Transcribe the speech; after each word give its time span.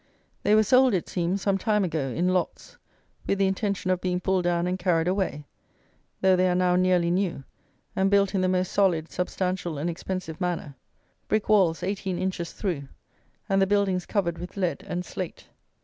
They 0.41 0.55
were 0.55 0.63
sold, 0.63 0.95
it 0.95 1.07
seems, 1.07 1.43
some 1.43 1.59
time 1.59 1.83
ago, 1.83 2.09
in 2.09 2.29
lots, 2.29 2.75
with 3.27 3.37
the 3.37 3.45
intention 3.45 3.91
of 3.91 4.01
being 4.01 4.19
pulled 4.19 4.45
down 4.45 4.65
and 4.65 4.79
carried 4.79 5.07
away, 5.07 5.45
though 6.21 6.35
they 6.35 6.49
are 6.49 6.55
now 6.55 6.75
nearly 6.75 7.11
new, 7.11 7.43
and 7.95 8.09
built 8.09 8.33
in 8.33 8.41
the 8.41 8.47
most 8.47 8.71
solid, 8.71 9.11
substantial, 9.11 9.77
and 9.77 9.91
expensive 9.91 10.41
manner; 10.41 10.73
brick 11.27 11.47
walls 11.49 11.83
eighteen 11.83 12.17
inches 12.17 12.51
through, 12.51 12.87
and 13.47 13.61
the 13.61 13.67
buildings 13.67 14.07
covered 14.07 14.39
with 14.39 14.57
lead 14.57 14.83
and 14.87 15.05
slate. 15.05 15.49